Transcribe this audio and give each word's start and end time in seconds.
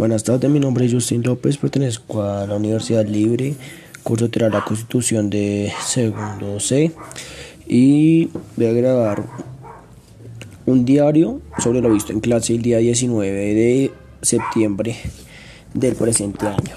Buenas 0.00 0.24
tardes, 0.24 0.50
mi 0.50 0.60
nombre 0.60 0.86
es 0.86 0.94
Justin 0.94 1.22
López, 1.22 1.58
pertenezco 1.58 2.22
a 2.22 2.46
la 2.46 2.56
Universidad 2.56 3.04
Libre, 3.04 3.54
curso 4.02 4.28
de 4.28 4.48
la 4.48 4.64
Constitución 4.64 5.28
de 5.28 5.70
segundo 5.84 6.58
C 6.58 6.90
y 7.68 8.30
voy 8.56 8.66
a 8.66 8.72
grabar 8.72 9.22
un 10.64 10.86
diario 10.86 11.42
sobre 11.58 11.82
lo 11.82 11.92
visto 11.92 12.14
en 12.14 12.20
clase 12.20 12.54
el 12.54 12.62
día 12.62 12.78
19 12.78 13.30
de 13.30 13.92
septiembre 14.22 14.96
del 15.74 15.94
presente 15.96 16.46
año. 16.46 16.76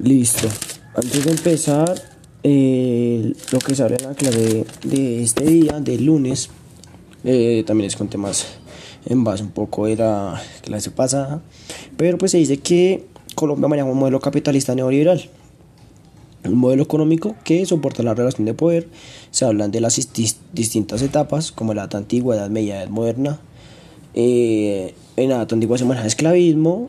Listo. 0.00 0.48
Antes 0.96 1.24
de 1.24 1.30
empezar, 1.30 2.02
eh, 2.42 3.32
lo 3.52 3.58
que 3.60 3.76
sale 3.76 3.94
en 3.94 4.02
la 4.02 4.14
clase 4.16 4.64
de 4.82 5.22
este 5.22 5.44
día, 5.44 5.78
del 5.78 6.04
lunes, 6.04 6.50
eh, 7.22 7.62
también 7.64 7.86
es 7.86 7.94
con 7.94 8.08
temas 8.08 8.58
en 9.06 9.24
base 9.24 9.42
un 9.42 9.50
poco 9.50 9.86
de 9.86 9.96
la 9.96 10.40
clase 10.62 10.90
pasada, 10.90 11.40
pero 11.96 12.18
pues 12.18 12.32
se 12.32 12.38
dice 12.38 12.58
que 12.58 13.06
Colombia 13.34 13.68
maneja 13.68 13.88
un 13.88 13.98
modelo 13.98 14.20
capitalista 14.20 14.74
neoliberal, 14.74 15.30
un 16.44 16.58
modelo 16.58 16.82
económico 16.82 17.36
que 17.44 17.64
soporta 17.66 18.02
la 18.02 18.14
relación 18.14 18.44
de 18.44 18.54
poder, 18.54 18.88
se 19.30 19.44
hablan 19.44 19.70
de 19.70 19.80
las 19.80 19.96
distintas 20.52 21.02
etapas, 21.02 21.52
como 21.52 21.72
la 21.72 21.84
edad 21.84 21.96
antigua, 21.96 22.36
edad 22.36 22.50
media, 22.50 22.82
edad 22.82 22.90
moderna, 22.90 23.40
eh, 24.14 24.94
en 25.16 25.28
la 25.28 25.36
edad 25.36 25.52
antigua 25.52 25.78
se 25.78 25.84
maneja 25.84 26.06
esclavismo, 26.06 26.88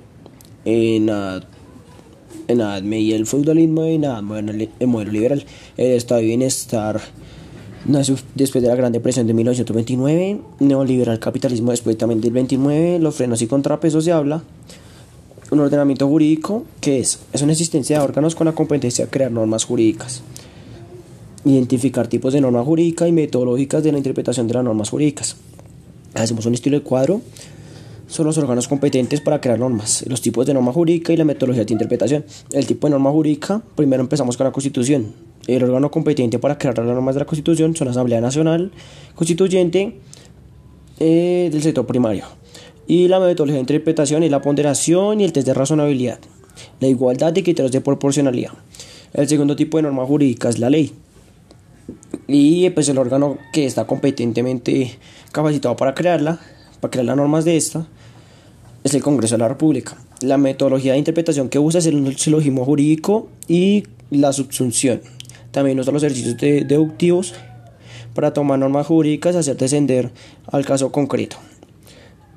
en 0.66 1.06
la, 1.06 1.44
edad 2.48 2.82
media 2.82 3.16
el 3.16 3.28
feudalismo 3.28 3.86
y 3.86 3.96
en 3.96 4.06
edad 4.06 4.24
moderna 4.24 4.54
el 4.80 4.88
modelo 4.88 5.12
liberal, 5.12 5.46
el 5.78 5.92
estado 5.92 6.22
de 6.22 6.28
bienestar 6.28 7.02
después 7.88 8.62
de 8.62 8.68
la 8.68 8.76
Gran 8.76 8.92
Depresión 8.92 9.28
de 9.28 9.34
1929, 9.34 10.42
neoliberal 10.60 11.20
capitalismo 11.20 11.72
después 11.72 11.98
también 11.98 12.20
del 12.20 12.32
29, 12.32 13.00
los 13.00 13.16
frenos 13.16 13.42
y 13.42 13.48
contrapesos 13.48 14.04
se 14.04 14.12
habla, 14.12 14.44
un 15.52 15.60
ordenamiento 15.62 16.08
jurídico 16.08 16.66
que 16.82 17.00
es, 17.00 17.20
es 17.32 17.42
una 17.42 17.54
existencia 17.54 18.00
de 18.00 18.04
órganos 18.04 18.36
con 18.36 18.46
la 18.46 18.52
competencia 18.52 19.06
de 19.06 19.12
crear 19.12 19.32
normas 19.32 19.64
jurídicas, 19.64 20.22
identificar 21.46 22.08
tipos 22.08 22.34
de 22.34 22.42
normas 22.42 22.66
jurídicas 22.66 23.08
y 23.08 23.14
metodológicas 23.14 23.82
de 23.84 23.94
la 23.94 23.98
interpretación 24.00 24.48
de 24.48 24.56
las 24.56 24.64
normas 24.66 24.90
jurídicas. 24.90 25.38
Hacemos 26.14 26.46
un 26.46 26.56
estilo 26.56 26.78
de 26.78 26.84
cuadro, 26.84 27.22
son 28.08 28.26
los 28.26 28.38
órganos 28.38 28.68
competentes 28.68 29.22
para 29.22 29.40
crear 29.40 29.60
normas, 29.60 30.04
los 30.08 30.22
tipos 30.22 30.46
de 30.46 30.54
norma 30.54 30.74
jurídica 30.74 31.14
y 31.14 31.18
la 31.18 31.26
metodología 31.26 31.64
de 31.64 31.74
interpretación. 31.74 32.26
El 32.52 32.66
tipo 32.66 32.88
de 32.88 32.92
norma 32.92 33.12
jurídica, 33.12 33.62
primero 33.76 34.02
empezamos 34.02 34.36
con 34.36 34.46
la 34.46 34.52
Constitución, 34.52 35.14
el 35.48 35.64
órgano 35.64 35.90
competente 35.90 36.40
para 36.40 36.58
crear 36.58 36.78
las 36.78 36.86
normas 36.86 37.16
de 37.16 37.20
la 37.20 37.26
Constitución 37.26 37.76
son 37.76 37.86
la 37.86 37.92
Asamblea 37.92 38.22
Nacional 38.22 38.72
Constituyente 39.16 39.96
eh, 41.00 41.50
del 41.52 41.62
sector 41.62 41.86
primario. 41.86 42.26
Y 42.86 43.08
la 43.08 43.20
metodología 43.20 43.56
de 43.56 43.62
interpretación 43.62 44.24
y 44.24 44.30
la 44.30 44.42
ponderación 44.42 45.20
y 45.20 45.24
el 45.24 45.34
test 45.34 45.48
de 45.48 45.54
razonabilidad. 45.54 46.20
La 46.80 46.88
igualdad 46.88 47.34
de 47.34 47.44
criterios 47.44 47.72
de 47.72 47.82
proporcionalidad. 47.82 48.52
El 49.14 49.28
segundo 49.28 49.56
tipo 49.56 49.78
de 49.78 49.84
norma 49.84 50.06
jurídica 50.06 50.50
es 50.50 50.60
la 50.60 50.70
ley. 50.70 50.94
Y 52.28 52.70
pues 52.72 52.90
el 52.90 52.98
órgano 52.98 53.38
que 53.54 53.66
está 53.66 53.86
competentemente 53.86 54.98
capacitado 55.32 55.76
para 55.76 55.94
crearla, 55.94 56.40
para 56.80 56.92
crear 56.92 57.06
las 57.06 57.18
normas 57.18 57.46
de 57.46 57.58
esta, 57.58 57.88
es 58.84 58.94
el 58.94 59.04
Congreso 59.04 59.36
de 59.36 59.40
la 59.40 59.48
República. 59.48 59.98
La 60.22 60.38
metodología 60.38 60.94
de 60.94 61.00
interpretación 61.00 61.50
que 61.50 61.60
usa 61.60 61.80
es 61.80 61.86
el 61.86 62.18
silogismo 62.18 62.66
jurídico 62.66 63.30
y 63.48 63.84
la 64.10 64.34
subsunción. 64.34 65.02
También 65.58 65.80
usa 65.80 65.92
los 65.92 66.04
ejercicios 66.04 66.38
deductivos 66.38 67.34
para 68.14 68.32
tomar 68.32 68.60
normas 68.60 68.86
jurídicas 68.86 69.34
y 69.34 69.40
hacer 69.40 69.58
descender 69.58 70.12
al 70.46 70.64
caso 70.64 70.92
concreto. 70.92 71.38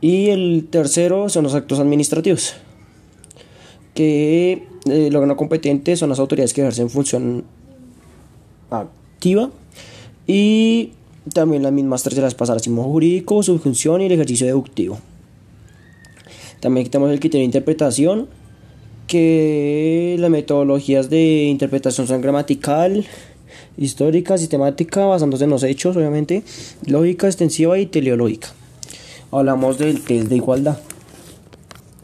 Y 0.01 0.31
el 0.31 0.69
tercero 0.71 1.29
son 1.29 1.45
los 1.45 1.55
actos 1.55 1.81
administrativos, 1.81 2.55
que 3.93 4.53
eh, 4.53 5.09
el 5.09 5.15
órgano 5.15 5.37
competente 5.37 5.99
son 5.99 6.09
las 6.09 6.19
autoridades 6.19 6.55
que 6.55 6.63
ejercen 6.63 6.89
función 6.89 7.45
activa 8.71 9.51
y 10.27 10.95
también 11.35 11.63
las 11.63 11.73
mismas 11.73 12.03
terceras 12.03 12.35
pasadas, 12.35 12.67
jurídico, 12.67 13.43
subjunción 13.43 14.01
y 14.01 14.07
el 14.07 14.13
ejercicio 14.13 14.47
deductivo. 14.47 14.99
También 16.61 16.89
tenemos 16.89 17.13
el 17.13 17.21
criterio 17.21 17.43
de 17.43 17.45
interpretación, 17.45 18.29
que 19.11 20.15
las 20.21 20.31
metodologías 20.31 21.11
de 21.11 21.47
interpretación 21.47 22.07
son 22.07 22.21
gramatical, 22.21 23.05
histórica, 23.77 24.39
sistemática, 24.39 25.05
basándose 25.05 25.45
en 25.45 25.51
los 25.51 25.65
hechos, 25.65 25.97
obviamente, 25.97 26.45
lógica 26.87 27.27
extensiva 27.27 27.77
y 27.81 27.87
teleológica. 27.87 28.51
Hablamos 29.33 29.79
del 29.79 30.01
test 30.05 30.29
de 30.29 30.37
igualdad. 30.37 30.79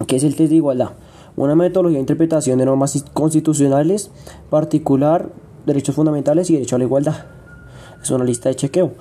¿Qué 0.09 0.17
es 0.17 0.25
el 0.25 0.35
test 0.35 0.51
de 0.51 0.57
igualdad? 0.57 0.95
Una 1.37 1.55
metodología 1.55 1.99
de 1.99 2.01
interpretación 2.01 2.59
de 2.59 2.65
normas 2.65 3.05
constitucionales, 3.13 4.11
particular, 4.51 5.31
derechos 5.65 5.95
fundamentales 5.95 6.51
y 6.51 6.55
derecho 6.55 6.75
a 6.75 6.81
la 6.81 6.87
igualdad. 6.87 7.27
Es 8.03 8.11
una 8.11 8.25
lista 8.25 8.49
de 8.49 8.57
chequeo. 8.57 8.95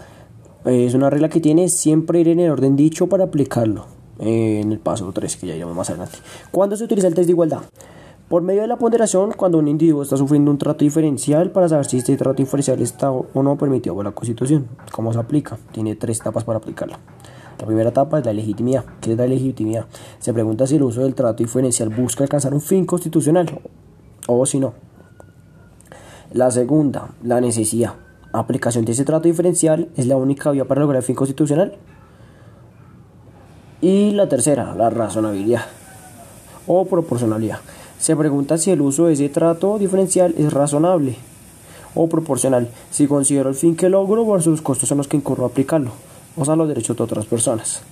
Es 0.66 0.94
una 0.94 1.10
regla 1.10 1.30
que 1.30 1.42
tiene 1.42 1.70
siempre 1.70 2.20
ir 2.20 2.28
en 2.28 2.40
el 2.40 2.52
orden 2.52 2.76
dicho 2.76 3.08
para 3.08 3.24
aplicarlo 3.24 3.95
en 4.20 4.72
el 4.72 4.80
paso 4.80 5.12
3 5.12 5.38
que 5.38 5.48
ya 5.48 5.56
iremos 5.56 5.76
más 5.76 5.90
adelante. 5.90 6.18
¿Cuándo 6.52 6.76
se 6.78 6.84
utiliza 6.84 7.08
el 7.08 7.16
test 7.16 7.28
de 7.28 7.34
igualdad? 7.34 7.62
Por 8.30 8.42
medio 8.42 8.62
de 8.62 8.68
la 8.68 8.78
ponderación, 8.78 9.34
cuando 9.34 9.60
un 9.60 9.68
individuo 9.68 10.02
está 10.02 10.18
sufriendo 10.18 10.50
un 10.50 10.58
trato 10.58 10.84
diferencial 10.84 11.52
para 11.52 11.70
saber 11.70 11.86
si 11.86 11.98
este 11.98 12.18
trato 12.18 12.42
diferencial 12.42 12.82
está 12.82 13.12
o 13.12 13.44
no 13.44 13.56
permitido 13.56 13.94
por 13.94 14.04
la 14.04 14.12
Constitución. 14.12 14.68
¿Cómo 14.92 15.14
se 15.14 15.20
aplica? 15.20 15.60
Tiene 15.72 15.96
tres 15.96 16.20
etapas 16.22 16.44
para 16.44 16.58
aplicarla. 16.58 17.00
La 17.60 17.66
primera 17.66 17.90
etapa 17.90 18.20
es 18.20 18.26
la 18.26 18.34
legitimidad. 18.34 18.84
¿Qué 19.00 19.12
es 19.12 19.18
la 19.18 19.28
legitimidad? 19.28 19.86
Se 20.20 20.34
pregunta 20.34 20.68
si 20.68 20.76
el 20.76 20.84
uso 20.84 21.02
del 21.02 21.16
trato 21.16 21.44
diferencial 21.44 21.90
busca 21.90 22.24
alcanzar 22.24 22.54
un 22.54 22.62
fin 22.62 22.86
constitucional 22.86 23.60
o 24.28 24.46
si 24.46 24.60
no. 24.60 24.74
La 26.34 26.52
segunda, 26.52 27.12
la 27.24 27.40
necesidad. 27.40 27.94
Aplicación 28.34 28.84
de 28.84 28.92
ese 28.92 29.06
trato 29.06 29.28
diferencial 29.28 29.90
es 29.96 30.08
la 30.08 30.18
única 30.18 30.52
vía 30.52 30.66
para 30.66 30.82
lograr 30.82 30.98
el 30.98 31.04
fin 31.04 31.16
constitucional. 31.16 31.78
Y 33.86 34.10
la 34.14 34.28
tercera, 34.28 34.74
la 34.74 34.90
razonabilidad 34.90 35.68
o 36.66 36.86
proporcionalidad. 36.86 37.60
Se 38.00 38.16
pregunta 38.16 38.58
si 38.58 38.72
el 38.72 38.82
uso 38.82 39.06
de 39.06 39.14
ese 39.14 39.30
trato 39.30 39.78
diferencial 39.78 40.34
es 40.40 40.52
razonable 40.52 41.18
o 41.94 42.10
proporcional, 42.10 42.68
si 42.90 43.06
considero 43.06 43.50
el 43.50 43.54
fin 43.54 43.76
que 43.76 43.88
logro 43.90 44.26
versus 44.26 44.54
los 44.54 44.62
costos 44.64 44.90
en 44.90 44.98
los 44.98 45.08
que 45.08 45.18
incurro 45.18 45.44
a 45.44 45.50
aplicarlo, 45.50 45.92
o 46.36 46.44
sea, 46.44 46.56
los 46.56 46.68
derechos 46.68 46.98
de 46.98 47.04
otras 47.04 47.28
personas. 47.28 47.84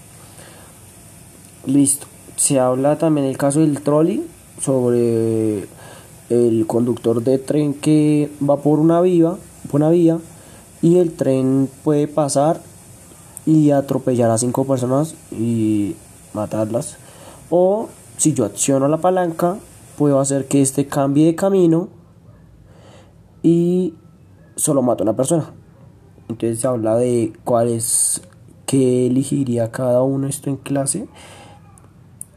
Listo. 1.67 2.07
Se 2.37 2.59
habla 2.59 2.97
también 2.97 3.27
el 3.27 3.37
caso 3.37 3.59
del 3.59 3.79
trolley 3.81 4.25
sobre 4.59 5.67
el 6.31 6.65
conductor 6.65 7.23
de 7.23 7.37
tren 7.37 7.75
que 7.75 8.31
va 8.41 8.57
por 8.57 8.79
una 8.79 8.99
vía, 8.99 9.35
por 9.69 9.81
una 9.81 9.91
vía 9.91 10.17
y 10.81 10.97
el 10.97 11.13
tren 11.13 11.69
puede 11.83 12.07
pasar 12.07 12.61
y 13.45 13.71
atropellar 13.71 14.31
a 14.31 14.37
cinco 14.37 14.65
personas 14.65 15.15
y 15.31 15.95
matarlas. 16.33 16.97
O 17.49 17.89
si 18.17 18.33
yo 18.33 18.45
acciono 18.45 18.87
la 18.87 18.97
palanca, 18.97 19.57
puedo 19.97 20.19
hacer 20.19 20.47
que 20.47 20.61
este 20.61 20.87
cambie 20.87 21.25
de 21.25 21.35
camino 21.35 21.89
y 23.41 23.93
solo 24.55 24.81
mato 24.81 25.03
a 25.03 25.05
una 25.05 25.15
persona. 25.15 25.51
Entonces 26.29 26.59
se 26.59 26.67
habla 26.67 26.95
de 26.95 27.33
cuál 27.43 27.67
es 27.67 28.21
que 28.65 29.07
elegiría 29.07 29.71
cada 29.71 30.03
uno 30.03 30.27
esto 30.27 30.49
en 30.49 30.57
clase. 30.57 31.07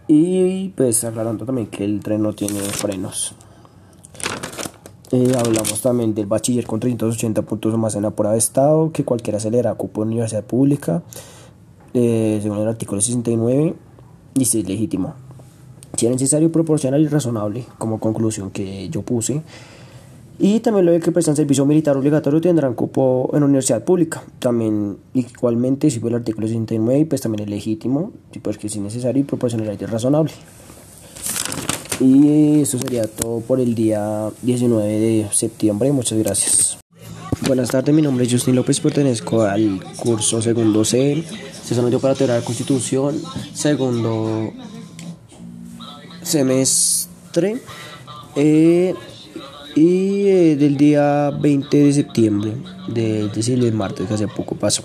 Y 0.09 0.69
pues 0.71 1.03
aclarando 1.05 1.45
también 1.45 1.69
que 1.69 1.85
el 1.85 2.01
tren 2.01 2.23
no 2.23 2.33
tiene 2.33 2.61
frenos. 2.61 3.35
Eh, 5.13 5.33
hablamos 5.39 5.81
también 5.81 6.15
del 6.15 6.27
bachiller 6.27 6.67
con 6.67 6.81
380 6.81 7.43
puntos 7.43 7.77
más 7.79 7.95
en 7.95 8.03
la 8.03 8.11
prueba 8.11 8.33
de 8.33 8.39
estado 8.39 8.91
que 8.93 9.05
cualquier 9.05 9.37
acelera 9.37 9.75
cupo 9.75 10.03
en 10.03 10.09
universidad 10.09 10.45
pública. 10.45 11.03
Eh, 11.95 12.41
según 12.43 12.59
el 12.59 12.69
artículo 12.69 13.01
69, 13.01 13.75
dice 14.35 14.63
legítimo 14.63 15.15
si 15.97 16.07
es 16.07 16.13
necesario, 16.13 16.53
proporcional 16.53 17.01
y 17.01 17.09
razonable, 17.09 17.65
como 17.79 17.99
conclusión 17.99 18.51
que 18.51 18.89
yo 18.91 19.03
puse. 19.03 19.43
Y 20.39 20.61
también 20.61 20.85
lo 20.85 20.93
de 20.93 21.01
que 21.01 21.11
prestan 21.11 21.35
servicio 21.35 21.65
militar 21.65 21.97
obligatorio 21.97 22.41
tendrán 22.43 22.75
cupo 22.75 23.31
en 23.33 23.43
universidad 23.43 23.83
pública. 23.85 24.23
También, 24.39 24.99
igualmente, 25.15 25.91
si 25.91 25.99
fue 25.99 26.11
el 26.11 26.17
artículo 26.17 26.47
69, 26.47 27.07
pues 27.07 27.23
también 27.23 27.45
es 27.45 27.51
legítimo, 27.51 28.13
pues 28.43 28.59
que 28.59 28.67
es 28.67 28.77
necesario 28.77 29.23
y 29.23 29.25
proporcional 29.25 29.75
y 29.81 29.87
razonable. 29.87 30.33
Y 32.01 32.61
eso 32.61 32.79
sería 32.79 33.07
todo 33.07 33.41
por 33.41 33.61
el 33.61 33.75
día 33.75 34.31
19 34.43 34.87
de 34.87 35.29
septiembre. 35.33 35.93
Muchas 35.93 36.19
gracias. 36.19 36.79
Buenas 37.47 37.71
tardes, 37.71 37.95
mi 37.95 38.03
nombre 38.03 38.25
es 38.25 38.33
Justin 38.33 38.57
López, 38.57 38.81
pertenezco 38.81 39.43
al 39.43 39.81
curso 39.99 40.41
segundo 40.41 40.85
C, 40.85 41.23
se 41.63 41.75
para 41.99 42.15
teoría 42.15 42.37
de 42.37 42.43
Constitución, 42.43 43.23
segundo 43.53 44.53
semestre 46.23 47.63
eh, 48.35 48.95
y 49.77 50.27
eh, 50.27 50.57
del 50.57 50.77
día 50.77 51.31
20 51.31 51.77
de 51.77 51.93
septiembre, 51.93 52.53
de, 52.89 53.29
decir 53.29 53.63
el 53.63 53.75
martes 53.75 54.09
que 54.09 54.15
hace 54.15 54.27
poco 54.27 54.57
pasó. 54.57 54.83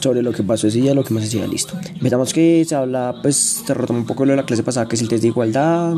Sobre 0.00 0.22
lo 0.22 0.32
que 0.32 0.42
pasó 0.42 0.68
ese 0.68 0.80
día, 0.80 0.94
lo 0.94 1.04
que 1.04 1.14
más 1.14 1.22
decía, 1.22 1.46
listo. 1.46 1.74
Empezamos 1.94 2.32
que 2.32 2.64
se 2.64 2.74
habla, 2.74 3.14
pues 3.22 3.62
se 3.66 3.74
retoma 3.74 4.00
un 4.00 4.06
poco 4.06 4.24
lo 4.24 4.32
de 4.32 4.36
la 4.36 4.46
clase 4.46 4.62
pasada, 4.62 4.86
que 4.88 4.96
es 4.96 5.02
el 5.02 5.08
test 5.08 5.22
de 5.22 5.28
igualdad, 5.28 5.94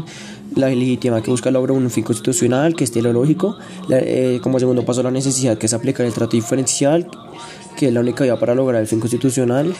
la 0.54 0.68
legítima 0.68 1.22
que 1.22 1.30
busca 1.30 1.50
lograr 1.50 1.76
un 1.76 1.90
fin 1.90 2.04
constitucional, 2.04 2.74
que 2.74 2.84
es 2.84 2.92
teológico, 2.92 3.56
eh, 3.90 4.40
como 4.42 4.58
segundo 4.58 4.84
paso 4.84 5.02
la 5.02 5.10
necesidad 5.10 5.58
que 5.58 5.66
es 5.66 5.74
aplicar 5.74 6.06
el 6.06 6.12
trato 6.12 6.36
diferencial, 6.36 7.08
que 7.76 7.88
es 7.88 7.92
la 7.92 8.00
única 8.00 8.24
vía 8.24 8.38
para 8.38 8.54
lograr 8.54 8.80
el 8.80 8.88
fin 8.88 9.00
constitucional. 9.00 9.74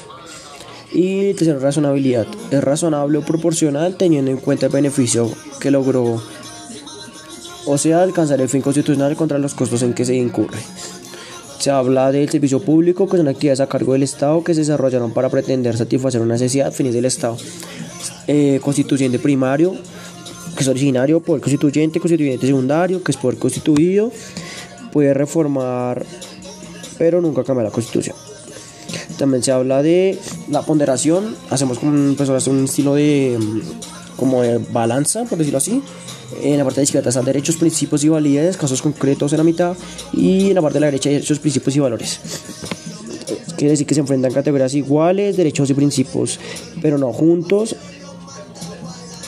Y 0.93 1.35
tercero, 1.35 1.59
razonabilidad. 1.59 2.27
Es 2.51 2.65
razonable 2.65 3.19
o 3.19 3.23
proporcional 3.23 3.97
teniendo 3.97 4.31
en 4.31 4.39
cuenta 4.39 4.67
el 4.67 4.73
beneficio 4.73 5.31
que 5.61 5.71
logró, 5.71 6.23
o 7.67 7.79
sea, 7.79 8.03
alcanzar 8.03 8.41
el 8.41 8.49
fin 8.49 8.63
constitucional 8.63 9.15
contra 9.17 9.39
los 9.39 9.55
costos 9.55 9.83
en 9.83 9.93
que 9.93 10.05
se 10.05 10.15
incurre. 10.15 10.59
Se 11.59 11.71
habla 11.71 12.13
del 12.13 12.29
servicio 12.29 12.61
público, 12.61 13.09
que 13.09 13.17
son 13.17 13.29
actividades 13.29 13.61
a 13.61 13.67
cargo 13.67 13.93
del 13.93 14.05
Estado 14.05 14.45
que 14.45 14.55
se 14.55 14.61
desarrollaron 14.61 15.13
para 15.13 15.29
pretender 15.29 15.77
satisfacer 15.77 16.21
una 16.21 16.35
necesidad 16.35 16.73
fines 16.73 16.95
del 16.95 17.05
Estado. 17.05 17.37
Eh, 18.29 18.61
constituyente 18.63 19.19
primario, 19.19 19.75
que 20.57 20.63
es 20.63 20.69
originario, 20.69 21.21
poder 21.21 21.41
constituyente, 21.41 21.99
constituyente 21.99 22.47
secundario, 22.47 23.03
que 23.03 23.11
es 23.11 23.19
poder 23.19 23.39
constituido, 23.39 24.13
puede 24.93 25.15
reformar, 25.15 26.05
pero 26.97 27.21
nunca 27.21 27.43
cambiar 27.43 27.67
la 27.67 27.73
constitución. 27.73 28.17
También 29.19 29.43
se 29.43 29.51
habla 29.51 29.83
de 29.83 30.19
la 30.49 30.63
ponderación, 30.63 31.37
hacemos 31.51 31.79
como 31.79 32.15
pues, 32.15 32.47
un 32.47 32.65
estilo 32.65 32.95
de 32.95 33.37
como 34.19 34.43
de 34.43 34.59
balanza, 34.59 35.25
por 35.25 35.39
decirlo 35.39 35.59
así. 35.59 35.81
En 36.43 36.59
la 36.59 36.65
parte 36.65 36.81
de 36.81 36.83
la 36.83 36.85
izquierda 36.85 37.09
están 37.09 37.25
derechos, 37.25 37.57
principios 37.57 38.05
y 38.05 38.09
validez, 38.09 38.57
casos 38.57 38.83
concretos 38.83 39.33
en 39.33 39.39
la 39.39 39.45
mitad. 39.45 39.77
Y 40.13 40.49
en 40.49 40.55
la 40.57 40.61
parte 40.61 40.75
de 40.75 40.81
la 40.81 40.87
derecha 40.89 41.09
derechos, 41.09 41.39
principios 41.39 41.77
y 41.77 41.79
valores. 41.79 42.21
Quiere 43.57 43.71
decir 43.71 43.87
que 43.87 43.95
se 43.95 44.01
enfrentan 44.01 44.33
categorías 44.33 44.75
iguales, 44.75 45.37
derechos 45.37 45.71
y 45.71 45.75
principios, 45.75 46.39
pero 46.83 46.99
no 46.99 47.13
juntos. 47.13 47.77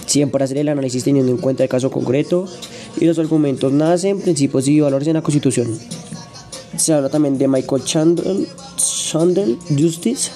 Siempre 0.06 0.44
hacer 0.44 0.58
el 0.58 0.69
análisis 0.69 1.04
teniendo 1.04 1.32
en 1.32 1.38
cuenta 1.38 1.62
el 1.62 1.69
caso 1.69 1.90
concreto. 1.90 2.46
Y 3.00 3.04
los 3.04 3.19
argumentos 3.19 3.72
nacen, 3.72 4.20
principios 4.20 4.66
y 4.66 4.81
valores 4.81 5.06
en 5.06 5.14
la 5.14 5.22
Constitución. 5.22 5.78
Se 6.76 6.92
habla 6.92 7.08
también 7.08 7.38
de 7.38 7.46
Michael 7.46 7.84
Chandler, 7.84 8.37
Chandler 8.76 9.56
Justice 9.69 10.31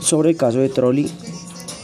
sobre 0.00 0.30
el 0.30 0.36
caso 0.36 0.58
de 0.58 0.68
Trolley 0.68 1.10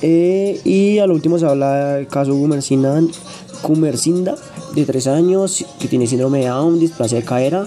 eh, 0.06 0.60
y 0.64 0.98
al 0.98 1.10
último 1.10 1.38
se 1.38 1.46
habla 1.46 1.94
del 1.94 2.08
caso 2.08 2.34
Gumercinda, 2.34 4.36
de 4.74 4.84
3 4.84 5.06
años, 5.06 5.64
que 5.80 5.88
tiene 5.88 6.06
síndrome 6.06 6.40
de 6.40 6.48
Down, 6.48 6.78
displasia 6.78 7.20
de 7.20 7.24
cadera, 7.24 7.66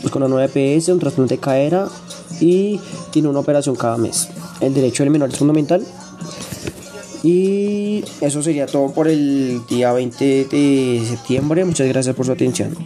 pues 0.00 0.12
con 0.12 0.22
una 0.22 0.46
9 0.46 0.78
PS, 0.78 0.90
un 0.90 1.00
trasplante 1.00 1.34
de 1.34 1.40
cadera 1.40 1.88
y 2.40 2.78
tiene 3.10 3.26
una 3.26 3.40
operación 3.40 3.74
cada 3.74 3.96
mes. 3.96 4.28
El 4.60 4.74
derecho 4.74 5.02
del 5.02 5.10
menor 5.10 5.30
es 5.30 5.38
fundamental. 5.38 5.84
Y 7.24 8.04
eso 8.20 8.44
sería 8.44 8.66
todo 8.66 8.92
por 8.92 9.08
el 9.08 9.62
día 9.68 9.92
20 9.92 10.44
de 10.44 11.02
septiembre. 11.04 11.64
Muchas 11.64 11.88
gracias 11.88 12.14
por 12.14 12.26
su 12.26 12.30
atención. 12.30 12.76